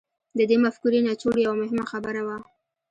د 0.37 0.39
دې 0.49 0.57
مفکورې 0.65 0.99
نچوړ 1.07 1.35
يوه 1.45 1.55
مهمه 1.61 1.85
خبره 1.91 2.21
وه. 2.27 2.37